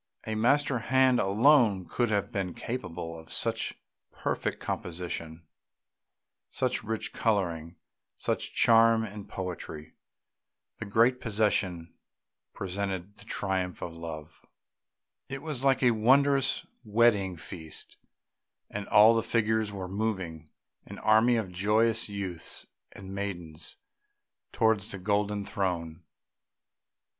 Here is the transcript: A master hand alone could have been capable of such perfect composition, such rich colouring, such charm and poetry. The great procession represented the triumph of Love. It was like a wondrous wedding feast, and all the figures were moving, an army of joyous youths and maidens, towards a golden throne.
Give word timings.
A 0.25 0.33
master 0.33 0.79
hand 0.79 1.19
alone 1.19 1.85
could 1.87 2.09
have 2.09 2.31
been 2.31 2.55
capable 2.55 3.19
of 3.19 3.31
such 3.31 3.75
perfect 4.11 4.59
composition, 4.59 5.45
such 6.49 6.83
rich 6.83 7.13
colouring, 7.13 7.75
such 8.15 8.51
charm 8.51 9.03
and 9.03 9.29
poetry. 9.29 9.93
The 10.79 10.85
great 10.85 11.21
procession 11.21 11.93
represented 12.55 13.17
the 13.17 13.25
triumph 13.25 13.83
of 13.83 13.93
Love. 13.93 14.43
It 15.29 15.43
was 15.43 15.63
like 15.63 15.83
a 15.83 15.91
wondrous 15.91 16.65
wedding 16.83 17.37
feast, 17.37 17.97
and 18.71 18.87
all 18.87 19.13
the 19.13 19.21
figures 19.21 19.71
were 19.71 19.87
moving, 19.87 20.49
an 20.83 20.97
army 20.97 21.35
of 21.35 21.51
joyous 21.51 22.09
youths 22.09 22.65
and 22.91 23.13
maidens, 23.13 23.75
towards 24.51 24.91
a 24.95 24.97
golden 24.97 25.45
throne. 25.45 26.01